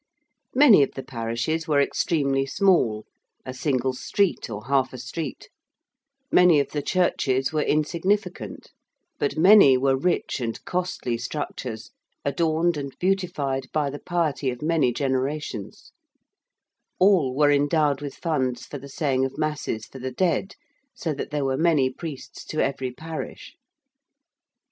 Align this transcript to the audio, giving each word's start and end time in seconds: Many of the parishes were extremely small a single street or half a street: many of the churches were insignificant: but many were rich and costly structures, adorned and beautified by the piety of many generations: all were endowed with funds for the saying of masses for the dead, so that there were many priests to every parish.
Many 0.55 0.81
of 0.81 0.93
the 0.95 1.03
parishes 1.03 1.67
were 1.67 1.79
extremely 1.79 2.47
small 2.47 3.05
a 3.45 3.53
single 3.53 3.93
street 3.93 4.49
or 4.49 4.65
half 4.65 4.93
a 4.93 4.97
street: 4.97 5.47
many 6.31 6.59
of 6.59 6.71
the 6.71 6.81
churches 6.81 7.53
were 7.53 7.61
insignificant: 7.61 8.71
but 9.19 9.37
many 9.37 9.77
were 9.77 9.95
rich 9.95 10.39
and 10.41 10.57
costly 10.65 11.19
structures, 11.19 11.91
adorned 12.25 12.77
and 12.77 12.97
beautified 12.97 13.67
by 13.71 13.91
the 13.91 13.99
piety 13.99 14.49
of 14.49 14.63
many 14.63 14.91
generations: 14.91 15.91
all 16.97 17.35
were 17.35 17.51
endowed 17.51 18.01
with 18.01 18.15
funds 18.15 18.65
for 18.65 18.79
the 18.79 18.89
saying 18.89 19.23
of 19.23 19.37
masses 19.37 19.85
for 19.85 19.99
the 19.99 20.09
dead, 20.09 20.55
so 20.95 21.13
that 21.13 21.29
there 21.29 21.45
were 21.45 21.57
many 21.57 21.91
priests 21.91 22.43
to 22.45 22.59
every 22.59 22.89
parish. 22.91 23.53